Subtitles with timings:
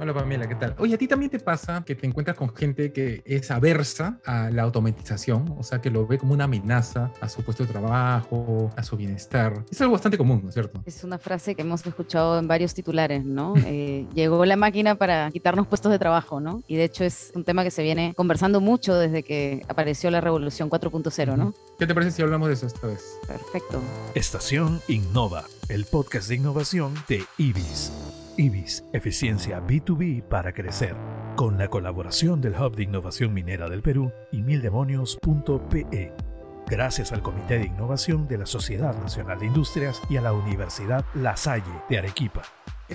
[0.00, 0.76] Hola Pamela, ¿qué tal?
[0.78, 4.48] Oye, ¿a ti también te pasa que te encuentras con gente que es aversa a
[4.50, 5.56] la automatización?
[5.58, 8.96] O sea, que lo ve como una amenaza a su puesto de trabajo, a su
[8.96, 9.64] bienestar.
[9.70, 10.82] Es algo bastante común, ¿no es cierto?
[10.86, 13.54] Es una frase que hemos escuchado en varios titulares, ¿no?
[13.70, 16.62] Eh, llegó la máquina para quitarnos puestos de trabajo, ¿no?
[16.66, 20.22] Y de hecho es un tema que se viene conversando mucho desde que apareció la
[20.22, 21.52] revolución 4.0, ¿no?
[21.78, 23.18] ¿Qué te parece si hablamos de eso esta vez?
[23.26, 23.82] Perfecto.
[24.14, 27.92] Estación Innova, el podcast de innovación de IBIS.
[28.38, 30.94] IBIS, eficiencia B2B para crecer.
[31.34, 36.12] Con la colaboración del Hub de Innovación Minera del Perú y mildemonios.pe.
[36.68, 41.04] Gracias al Comité de Innovación de la Sociedad Nacional de Industrias y a la Universidad
[41.14, 42.42] La Salle de Arequipa.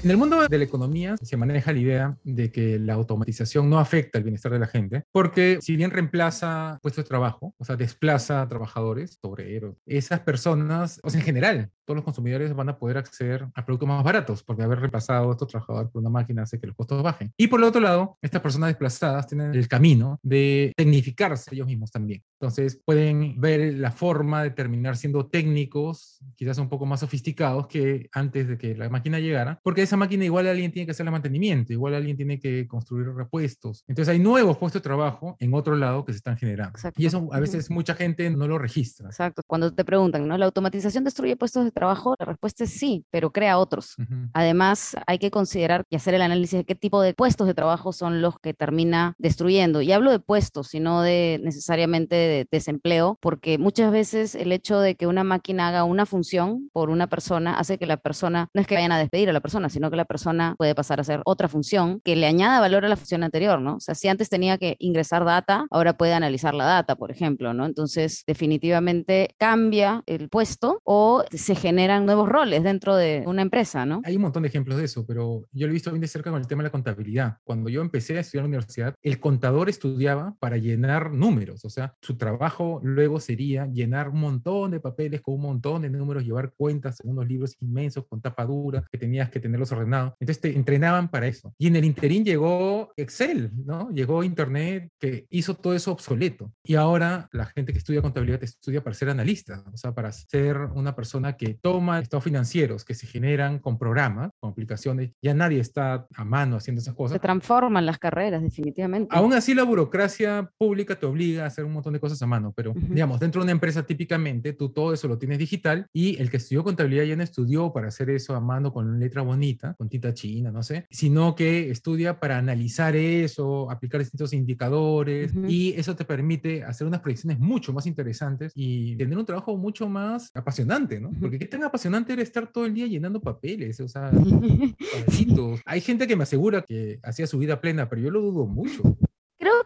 [0.02, 3.78] En el mundo de la economía se maneja la idea de que la automatización no
[3.78, 7.76] afecta el bienestar de la gente, porque si bien reemplaza puestos de trabajo, o sea,
[7.76, 12.78] desplaza a trabajadores, obreros, esas personas, o sea, en general, todos los consumidores van a
[12.78, 16.44] poder acceder a productos más baratos, porque haber reemplazado a estos trabajadores por una máquina
[16.44, 17.32] hace que los costos bajen.
[17.38, 21.92] Y por el otro lado, estas personas desplazadas tienen el camino de tecnificarse ellos mismos
[21.92, 22.24] también.
[22.40, 28.10] Entonces, pueden ver la forma de terminar siendo técnicos, quizás un poco más sofisticados que
[28.12, 31.12] antes de que la máquina llegara, porque esa máquina igual alguien tiene que hacer el
[31.12, 33.84] mantenimiento, igual alguien tiene que construir repuestos.
[33.88, 36.72] Entonces hay nuevos puestos de trabajo en otro lado que se están generando.
[36.72, 37.02] Exacto.
[37.02, 39.08] Y eso a veces mucha gente no lo registra.
[39.08, 39.42] Exacto.
[39.46, 40.38] Cuando te preguntan, ¿no?
[40.38, 42.16] ¿La automatización destruye puestos de trabajo?
[42.20, 43.96] La respuesta es sí, pero crea otros.
[43.98, 44.30] Ujú.
[44.34, 47.94] Además, hay que considerar y hacer el análisis de qué tipo de puestos de trabajo
[47.94, 49.82] son los que termina destruyendo.
[49.82, 54.96] Y hablo de puestos, sino de necesariamente de desempleo, porque muchas veces el hecho de
[54.96, 58.68] que una máquina haga una función por una persona hace que la persona, no es
[58.68, 61.22] que vayan a despedir a la persona, sino que la persona puede pasar a hacer
[61.26, 63.76] otra función que le añada valor a la función anterior, ¿no?
[63.76, 67.54] O sea, si antes tenía que ingresar data, ahora puede analizar la data, por ejemplo,
[67.54, 67.66] ¿no?
[67.66, 74.02] Entonces, definitivamente cambia el puesto o se generan nuevos roles dentro de una empresa, ¿no?
[74.06, 76.32] Hay un montón de ejemplos de eso, pero yo lo he visto bien de cerca
[76.32, 77.38] con el tema de la contabilidad.
[77.44, 81.70] Cuando yo empecé a estudiar en la universidad, el contador estudiaba para llenar números, o
[81.70, 86.24] sea, su trabajo luego sería llenar un montón de papeles con un montón de números,
[86.24, 89.40] llevar cuentas en unos libros inmensos con tapa dura que tenías que
[89.70, 90.14] tenerlos ordenados.
[90.20, 91.54] Entonces te entrenaban para eso.
[91.58, 93.90] Y en el interín llegó Excel, ¿no?
[93.92, 96.52] Llegó Internet que hizo todo eso obsoleto.
[96.64, 100.58] Y ahora la gente que estudia contabilidad estudia para ser analista, o sea, para ser
[100.76, 105.12] una persona que toma estados financieros que se generan con programas, con aplicaciones.
[105.22, 107.22] Ya nadie está a mano haciendo esas Se cosas.
[107.22, 109.16] transforman las carreras, definitivamente.
[109.16, 112.54] Aún así, la burocracia pública te obliga a hacer un montón de cosas a mano,
[112.56, 112.80] pero Ujú.
[112.94, 116.38] digamos, dentro de una empresa típicamente tú todo eso lo tienes digital y el que
[116.38, 119.43] estudió contabilidad ya no estudió para hacer eso a mano con letra bonita,
[119.78, 125.46] con tinta china, no sé, sino que estudia para analizar eso, aplicar distintos indicadores Ujú.
[125.48, 129.88] y eso te permite hacer unas proyecciones mucho más interesantes y tener un trabajo mucho
[129.88, 131.12] más apasionante, ¿no?
[131.20, 134.12] Porque qué tan apasionante era estar todo el día llenando papeles, o sea,
[134.94, 135.62] cuadritos.
[135.66, 138.98] Hay gente que me asegura que hacía su vida plena, pero yo lo dudo mucho.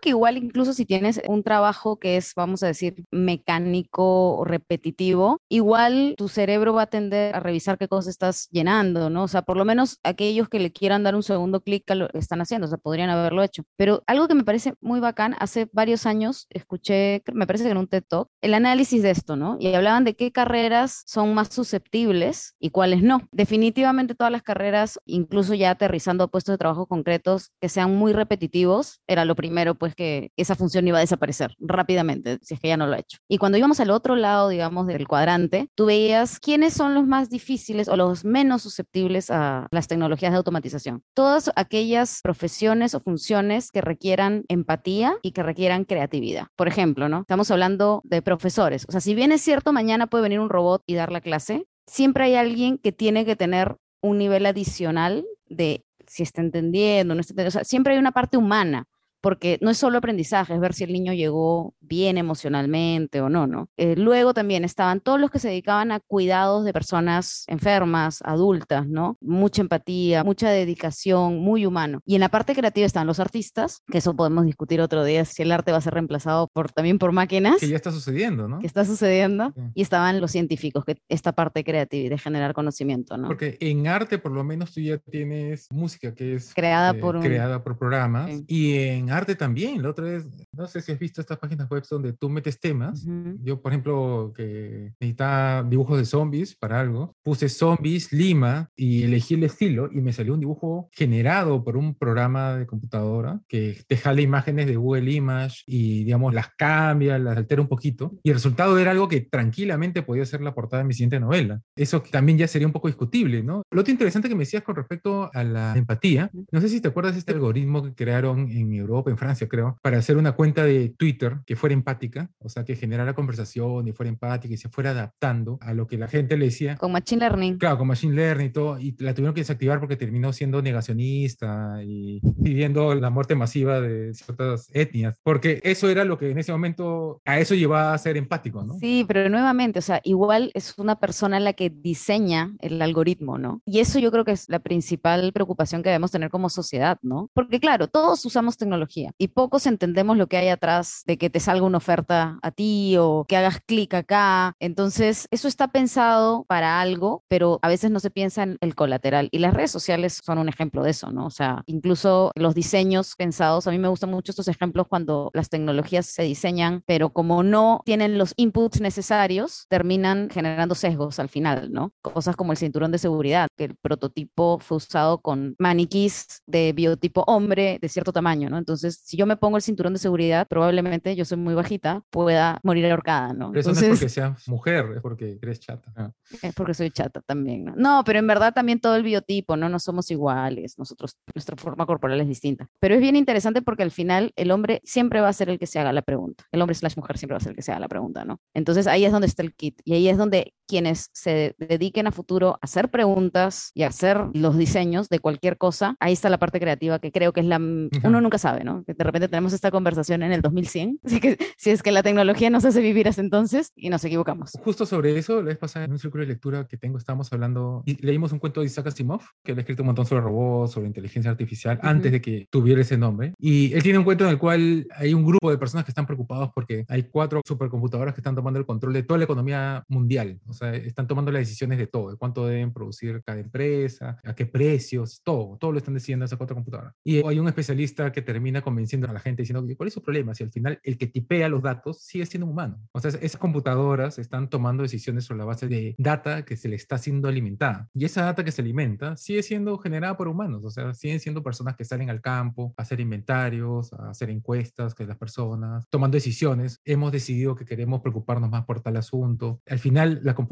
[0.01, 5.41] Que igual incluso si tienes un trabajo que es, vamos a decir, mecánico o repetitivo,
[5.49, 9.23] igual tu cerebro va a tender a revisar qué cosas estás llenando, ¿no?
[9.23, 12.07] O sea, por lo menos aquellos que le quieran dar un segundo clic a lo
[12.09, 13.63] que están haciendo, o sea, podrían haberlo hecho.
[13.75, 17.77] Pero algo que me parece muy bacán, hace varios años escuché, me parece que en
[17.77, 19.57] un TED Talk, el análisis de esto, ¿no?
[19.59, 23.27] Y hablaban de qué carreras son más susceptibles y cuáles no.
[23.31, 28.13] Definitivamente todas las carreras, incluso ya aterrizando a puestos de trabajo concretos que sean muy
[28.13, 32.69] repetitivos, era lo primero, pues que esa función iba a desaparecer rápidamente, si es que
[32.69, 33.17] ya no lo ha hecho.
[33.27, 37.29] Y cuando íbamos al otro lado, digamos, del cuadrante, tú veías quiénes son los más
[37.29, 41.03] difíciles o los menos susceptibles a las tecnologías de automatización.
[41.13, 46.47] Todas aquellas profesiones o funciones que requieran empatía y que requieran creatividad.
[46.55, 47.21] Por ejemplo, ¿no?
[47.21, 48.85] Estamos hablando de profesores.
[48.87, 51.65] O sea, si bien es cierto, mañana puede venir un robot y dar la clase,
[51.87, 57.21] siempre hay alguien que tiene que tener un nivel adicional de si está entendiendo, no
[57.21, 57.49] está entendiendo.
[57.49, 58.85] O sea, siempre hay una parte humana
[59.27, 63.45] porque no es solo aprendizaje, es ver si el niño llegó bien emocionalmente o no,
[63.45, 63.67] ¿no?
[63.75, 68.87] Eh, luego también estaban todos los que se dedicaban a cuidados de personas enfermas, adultas,
[68.87, 69.17] ¿no?
[69.19, 71.99] Mucha empatía, mucha dedicación, muy humano.
[72.05, 75.41] Y en la parte creativa están los artistas, que eso podemos discutir otro día, si
[75.41, 78.59] el arte va a ser reemplazado por, también por máquinas, Que ya está sucediendo, ¿no?
[78.59, 79.61] que está sucediendo, Sí.
[79.75, 83.27] y estaban los científicos, que esta parte creativa y de generar conocimiento, ¿no?
[83.27, 87.17] Porque en arte, por lo menos, tú ya tienes música que es Creada eh, por
[87.17, 88.29] un- creada por programas.
[88.31, 88.45] Sí.
[88.47, 89.81] Y en arte también.
[89.81, 90.25] La otra vez
[90.57, 93.05] No sé si has visto estas páginas web donde tú metes temas.
[93.43, 99.35] Yo, por ejemplo, que necesitaba dibujos de zombies para algo, puse zombies Lima y elegí
[99.35, 103.97] el estilo y me salió un dibujo generado por un programa de computadora que te
[103.97, 108.17] jala imágenes de Google Image y, digamos, las cambia, las altera un poquito.
[108.23, 111.61] Y el resultado era algo que tranquilamente podía ser la portada de mi siguiente novela.
[111.75, 113.61] Eso también ya sería un poco discutible, ¿no?
[113.69, 116.87] Lo otro interesante que me decías con respecto a la empatía, no sé si te
[116.87, 120.46] acuerdas de este algoritmo que crearon en Europa, en Francia, creo, para hacer una cuenta
[120.53, 124.69] de Twitter que fuera empática, o sea, que generara conversación y fuera empática y se
[124.69, 126.75] fuera adaptando a lo que la gente le decía.
[126.77, 127.57] Con Machine Learning.
[127.57, 131.81] Claro, con Machine Learning y todo, y la tuvieron que desactivar porque terminó siendo negacionista
[131.83, 136.51] y pidiendo la muerte masiva de ciertas etnias, porque eso era lo que en ese
[136.51, 138.73] momento, a eso llevaba a ser empático, ¿no?
[138.79, 143.61] Sí, pero nuevamente, o sea, igual es una persona la que diseña el algoritmo, ¿no?
[143.65, 147.29] Y eso yo creo que es la principal preocupación que debemos tener como sociedad, ¿no?
[147.33, 151.39] Porque claro, todos usamos tecnología y pocos entendemos lo que hay atrás de que te
[151.39, 154.53] salga una oferta a ti o que hagas clic acá.
[154.59, 159.29] Entonces, eso está pensado para algo, pero a veces no se piensa en el colateral.
[159.31, 161.25] Y las redes sociales son un ejemplo de eso, ¿no?
[161.25, 165.49] O sea, incluso los diseños pensados, a mí me gustan mucho estos ejemplos cuando las
[165.49, 171.71] tecnologías se diseñan, pero como no tienen los inputs necesarios, terminan generando sesgos al final,
[171.71, 171.91] ¿no?
[172.01, 177.23] Cosas como el cinturón de seguridad, que el prototipo fue usado con maniquís de biotipo
[177.27, 178.57] hombre de cierto tamaño, ¿no?
[178.57, 182.59] Entonces, si yo me pongo el cinturón de seguridad, probablemente yo soy muy bajita, pueda
[182.63, 183.49] morir ahorcada, ¿no?
[183.51, 185.91] Pero eso no es porque seas mujer, es porque eres chata.
[185.95, 186.11] Ah.
[186.41, 187.73] Es porque soy chata también, ¿no?
[187.75, 189.69] No, pero en verdad también todo el biotipo, ¿no?
[189.69, 192.69] No somos iguales, nosotros, nuestra forma corporal es distinta.
[192.79, 195.67] Pero es bien interesante porque al final el hombre siempre va a ser el que
[195.67, 196.45] se haga la pregunta.
[196.51, 198.39] El hombre slash mujer siempre va a ser el que se haga la pregunta, ¿no?
[198.53, 202.11] Entonces ahí es donde está el kit y ahí es donde quienes se dediquen a
[202.11, 206.37] futuro a hacer preguntas y a hacer los diseños de cualquier cosa, ahí está la
[206.37, 207.57] parte creativa que creo que es la...
[207.57, 208.83] Uno nunca sabe, ¿no?
[208.85, 212.03] Que de repente tenemos esta conversación en el 2100, así que si es que la
[212.03, 214.51] tecnología nos hace vivir hasta entonces y nos equivocamos.
[214.63, 217.83] Justo sobre eso, la vez pasada en un círculo de lectura que tengo, estábamos hablando
[217.85, 220.73] y leímos un cuento de Isaac Asimov, que le ha escrito un montón sobre robots,
[220.73, 223.33] sobre inteligencia artificial, antes de que tuviera ese nombre.
[223.39, 226.05] Y él tiene un cuento en el cual hay un grupo de personas que están
[226.05, 230.39] preocupados porque hay cuatro supercomputadoras que están tomando el control de toda la economía mundial.
[230.47, 234.35] O sea, están tomando las decisiones de todo, de cuánto deben producir cada empresa, a
[234.35, 236.93] qué precios, todo, todo lo están decidiendo esas cuatro computadoras.
[237.03, 240.33] Y hay un especialista que termina convenciendo a la gente diciendo, ¿cuál es su problema?
[240.33, 242.79] Si al final el que tipea los datos sigue siendo un humano.
[242.91, 246.75] O sea, esas computadoras están tomando decisiones sobre la base de data que se le
[246.75, 247.89] está siendo alimentada.
[247.93, 250.63] Y esa data que se alimenta sigue siendo generada por humanos.
[250.63, 254.95] O sea, siguen siendo personas que salen al campo a hacer inventarios, a hacer encuestas
[254.95, 256.81] que las personas, tomando decisiones.
[256.85, 259.61] Hemos decidido que queremos preocuparnos más por tal asunto.
[259.67, 260.46] Al final, la computadora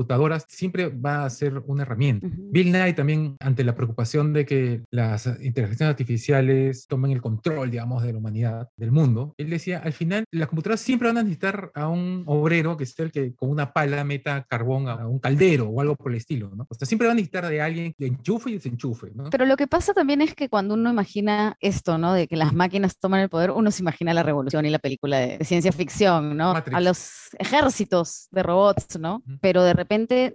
[0.47, 2.27] siempre va a ser una herramienta.
[2.31, 8.03] Bill Nye también, ante la preocupación de que las inteligencias artificiales tomen el control, digamos,
[8.03, 11.71] de la humanidad, del mundo, él decía, al final, las computadoras siempre van a necesitar
[11.73, 15.67] a un obrero que sea el que con una pala meta carbón a un caldero
[15.69, 16.65] o algo por el estilo, ¿no?
[16.69, 19.29] O sea, siempre van a necesitar de alguien que enchufe y desenchufe, ¿no?
[19.29, 22.13] Pero lo que pasa también es que cuando uno imagina esto, ¿no?
[22.13, 25.17] De que las máquinas toman el poder, uno se imagina la revolución y la película
[25.17, 26.51] de, ciencia ficción, ¿no?
[26.51, 29.23] A los ejércitos de robots, ¿no?
[29.41, 29.84] Pero de repente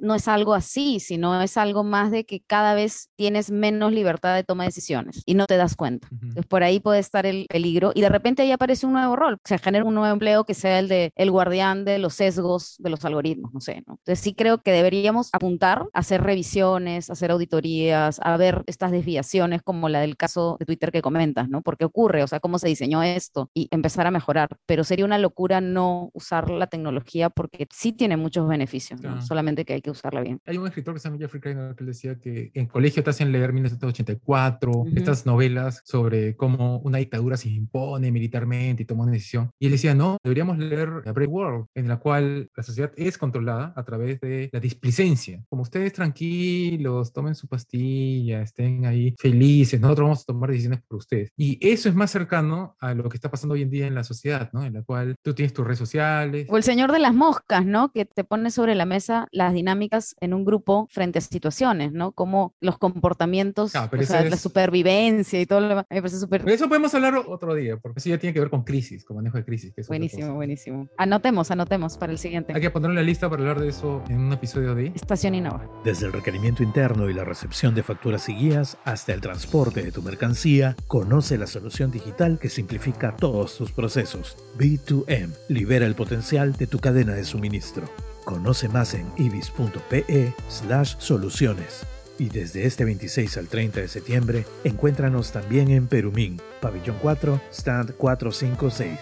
[0.00, 4.34] no es algo así, sino es algo más de que cada vez tienes menos libertad
[4.34, 6.08] de toma de decisiones y no te das cuenta.
[6.12, 9.38] Entonces, por ahí puede estar el peligro y de repente ahí aparece un nuevo rol,
[9.44, 12.90] se genera un nuevo empleo que sea el de el guardián de los sesgos de
[12.90, 13.94] los algoritmos, no sé, ¿no?
[13.94, 18.90] Entonces sí creo que deberíamos apuntar a hacer revisiones, a hacer auditorías, a ver estas
[18.90, 21.62] desviaciones como la del caso de Twitter que comentas, ¿no?
[21.62, 22.22] ¿Por qué ocurre?
[22.22, 23.50] O sea, ¿cómo se diseñó esto?
[23.54, 24.48] Y empezar a mejorar.
[24.66, 29.20] Pero sería una locura no usar la tecnología porque sí tiene muchos beneficios, ¿no?
[29.40, 30.38] Solamente que hay que usarla bien.
[30.44, 33.32] Hay un escritor que se llama Jeffrey Kramer que decía que en colegio te hacen
[33.32, 39.50] leer 1984, estas novelas sobre cómo una dictadura se impone militarmente y toma una decisión.
[39.58, 43.16] Y él decía, no, deberíamos leer A Brave World, en la cual la sociedad es
[43.16, 45.42] controlada a través de la displicencia.
[45.48, 50.98] Como ustedes tranquilos, tomen su pastilla, estén ahí felices, nosotros vamos a tomar decisiones por
[50.98, 51.32] ustedes.
[51.34, 54.04] Y eso es más cercano a lo que está pasando hoy en día en la
[54.04, 54.64] sociedad, ¿no?
[54.64, 56.46] En la cual tú tienes tus redes sociales.
[56.50, 57.90] O el señor de las moscas, ¿no?
[57.90, 62.12] Que te pone sobre la mesa las dinámicas en un grupo frente a situaciones, ¿no?
[62.12, 65.86] Como los comportamientos, o sea, la supervivencia y todo lo demás.
[65.90, 66.48] Me parece súper...
[66.48, 69.38] Eso podemos hablar otro día, porque eso ya tiene que ver con crisis, con manejo
[69.38, 69.72] de crisis.
[69.88, 70.88] buenísimo, buenísimo.
[70.96, 72.52] Anotemos, anotemos para el siguiente.
[72.54, 75.68] Hay que poner la lista para hablar de eso en un episodio de Estación Innova.
[75.84, 79.92] Desde el requerimiento interno y la recepción de facturas y guías hasta el transporte de
[79.92, 84.36] tu mercancía, conoce la solución digital que simplifica todos tus procesos.
[84.58, 87.84] B2M libera el potencial de tu cadena de suministro.
[88.30, 91.84] Conoce más en ibis.pe slash soluciones.
[92.16, 97.96] Y desde este 26 al 30 de septiembre, encuéntranos también en Perumín, Pabellón 4, Stand
[97.96, 99.00] 456.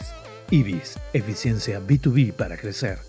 [0.50, 3.07] IBIS, eficiencia B2B para crecer.